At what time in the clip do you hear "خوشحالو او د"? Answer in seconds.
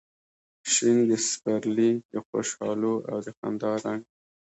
2.27-3.27